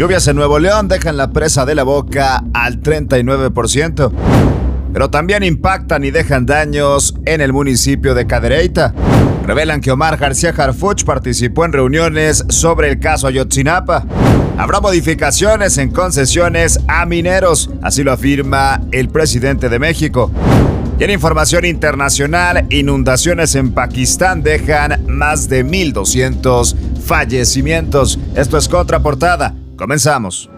[0.00, 4.10] Lluvias en Nuevo León dejan la presa de la boca al 39%,
[4.94, 8.94] pero también impactan y dejan daños en el municipio de Cadereyta.
[9.46, 14.06] Revelan que Omar García Harfuch participó en reuniones sobre el caso Ayotzinapa.
[14.56, 20.32] Habrá modificaciones en concesiones a mineros, así lo afirma el presidente de México.
[20.98, 26.74] Y en información internacional, inundaciones en Pakistán dejan más de 1.200
[27.04, 28.18] fallecimientos.
[28.34, 29.59] Esto es Contraportada.
[29.80, 30.50] Comenzamos.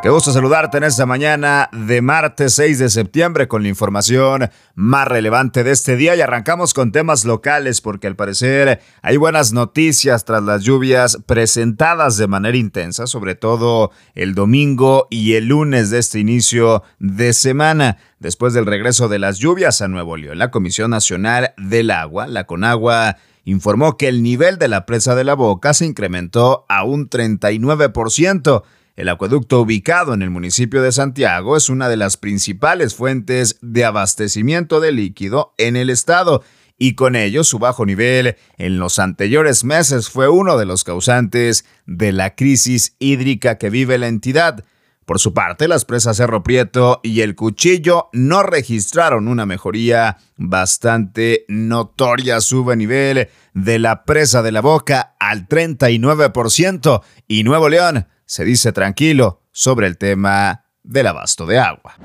[0.00, 5.08] Qué gusto saludarte en esta mañana de martes 6 de septiembre con la información más
[5.08, 10.24] relevante de este día y arrancamos con temas locales porque al parecer hay buenas noticias
[10.24, 15.98] tras las lluvias presentadas de manera intensa, sobre todo el domingo y el lunes de
[15.98, 17.96] este inicio de semana.
[18.20, 22.44] Después del regreso de las lluvias a Nuevo León, la Comisión Nacional del Agua, la
[22.44, 27.08] CONAGUA, informó que el nivel de la presa de la Boca se incrementó a un
[27.08, 28.62] 39%.
[28.96, 33.84] El acueducto ubicado en el municipio de Santiago es una de las principales fuentes de
[33.84, 36.42] abastecimiento de líquido en el estado
[36.78, 41.64] y con ello su bajo nivel en los anteriores meses fue uno de los causantes
[41.86, 44.64] de la crisis hídrica que vive la entidad.
[45.04, 51.44] Por su parte, las presas Cerro Prieto y El Cuchillo no registraron una mejoría bastante
[51.48, 52.40] notoria.
[52.40, 58.72] Sube nivel de la presa de la Boca al 39% y Nuevo León se dice
[58.72, 61.96] tranquilo sobre el tema del abasto de agua.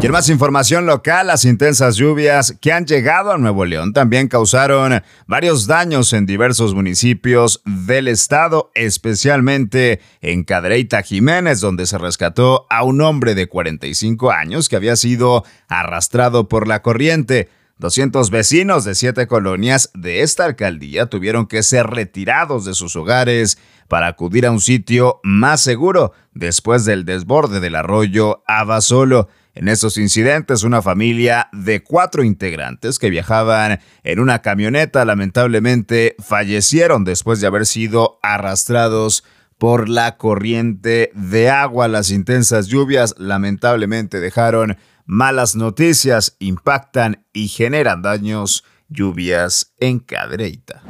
[0.00, 4.28] Y en más información local, las intensas lluvias que han llegado a Nuevo León también
[4.28, 12.66] causaron varios daños en diversos municipios del estado, especialmente en Cadereyta Jiménez, donde se rescató
[12.70, 17.48] a un hombre de 45 años que había sido arrastrado por la corriente.
[17.78, 23.56] 200 vecinos de siete colonias de esta alcaldía tuvieron que ser retirados de sus hogares
[23.86, 29.28] para acudir a un sitio más seguro después del desborde del arroyo Abasolo.
[29.54, 37.04] En estos incidentes, una familia de cuatro integrantes que viajaban en una camioneta lamentablemente fallecieron
[37.04, 39.24] después de haber sido arrastrados
[39.56, 41.88] por la corriente de agua.
[41.88, 44.76] Las intensas lluvias lamentablemente dejaron
[45.08, 50.82] malas noticias impactan y generan daños, lluvias en Cadreita.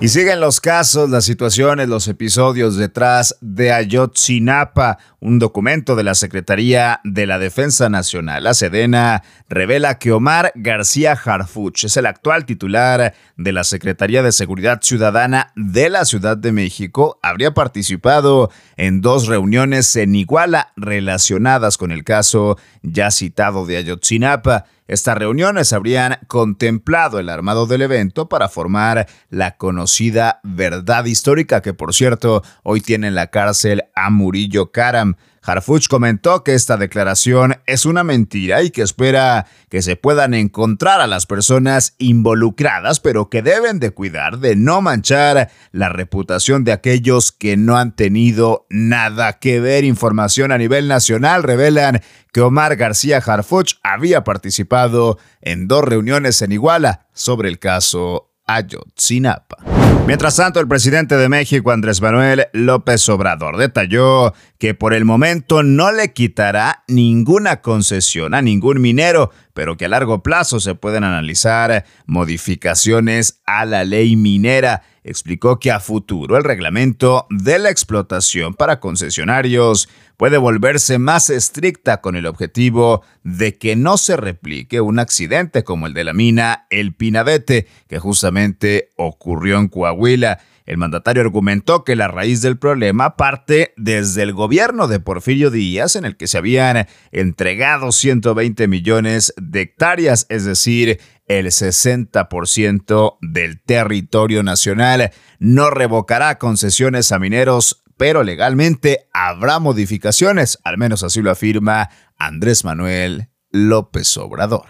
[0.00, 4.98] Y siguen los casos, las situaciones, los episodios detrás de Ayotzinapa.
[5.20, 11.12] Un documento de la Secretaría de la Defensa Nacional, la Sedena, revela que Omar García
[11.12, 16.52] Harfuch es el actual titular de la Secretaría de Seguridad Ciudadana de la Ciudad de
[16.52, 17.18] México.
[17.20, 24.66] Habría participado en dos reuniones en Iguala relacionadas con el caso ya citado de Ayotzinapa.
[24.88, 31.74] Estas reuniones habrían contemplado el armado del evento para formar la conocida verdad histórica que,
[31.74, 35.07] por cierto, hoy tiene en la cárcel a Murillo Karam.
[35.42, 41.00] Harfuch comentó que esta declaración es una mentira y que espera que se puedan encontrar
[41.00, 46.72] a las personas involucradas, pero que deben de cuidar de no manchar la reputación de
[46.72, 49.84] aquellos que no han tenido nada que ver.
[49.84, 52.02] Información a nivel nacional revelan
[52.32, 59.77] que Omar García Harfuch había participado en dos reuniones en Iguala sobre el caso Ayotzinapa.
[60.08, 65.62] Mientras tanto, el presidente de México, Andrés Manuel López Obrador, detalló que por el momento
[65.62, 71.04] no le quitará ninguna concesión a ningún minero, pero que a largo plazo se pueden
[71.04, 74.80] analizar modificaciones a la ley minera.
[75.08, 79.88] Explicó que a futuro el reglamento de la explotación para concesionarios
[80.18, 85.86] puede volverse más estricta con el objetivo de que no se replique un accidente como
[85.86, 90.40] el de la mina El Pinabete, que justamente ocurrió en Coahuila.
[90.66, 95.96] El mandatario argumentó que la raíz del problema parte desde el gobierno de Porfirio Díaz,
[95.96, 103.62] en el que se habían entregado 120 millones de hectáreas, es decir, el 60% del
[103.62, 105.12] territorio nacional.
[105.38, 112.64] No revocará concesiones a mineros, pero legalmente habrá modificaciones, al menos así lo afirma Andrés
[112.64, 114.64] Manuel López Obrador.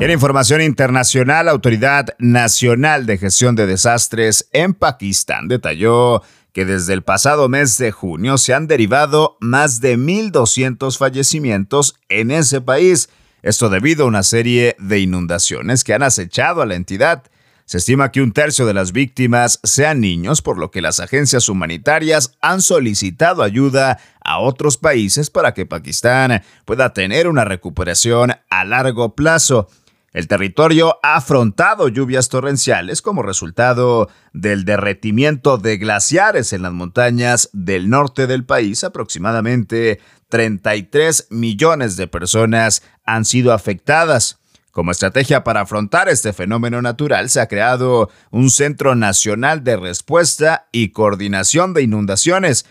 [0.00, 6.22] En información internacional, la Autoridad Nacional de Gestión de Desastres en Pakistán detalló
[6.52, 12.30] que desde el pasado mes de junio se han derivado más de 1.200 fallecimientos en
[12.30, 13.08] ese país.
[13.44, 17.24] Esto debido a una serie de inundaciones que han acechado a la entidad.
[17.66, 21.50] Se estima que un tercio de las víctimas sean niños, por lo que las agencias
[21.50, 28.64] humanitarias han solicitado ayuda a otros países para que Pakistán pueda tener una recuperación a
[28.64, 29.68] largo plazo.
[30.14, 37.50] El territorio ha afrontado lluvias torrenciales como resultado del derretimiento de glaciares en las montañas
[37.52, 38.84] del norte del país.
[38.84, 44.38] Aproximadamente 33 millones de personas han sido afectadas.
[44.70, 50.68] Como estrategia para afrontar este fenómeno natural, se ha creado un Centro Nacional de Respuesta
[50.70, 52.66] y Coordinación de Inundaciones,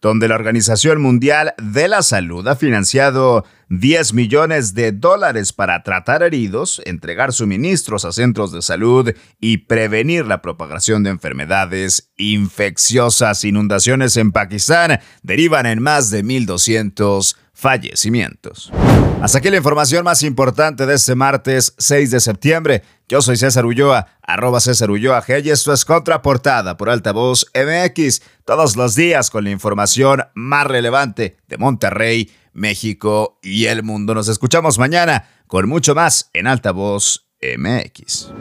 [0.00, 6.22] donde la Organización Mundial de la Salud ha financiado 10 millones de dólares para tratar
[6.22, 13.44] heridos, entregar suministros a centros de salud y prevenir la propagación de enfermedades infecciosas.
[13.44, 18.72] Inundaciones en Pakistán derivan en más de 1.200 fallecimientos.
[19.22, 22.82] Hasta aquí la información más importante de este martes 6 de septiembre.
[23.06, 28.22] Yo soy César Ulloa, arroba César Ulloa G y esto es Contraportada por Altavoz MX,
[28.46, 34.14] todos los días con la información más relevante de Monterrey, México y el mundo.
[34.14, 38.32] Nos escuchamos mañana con mucho más en Altavoz MX.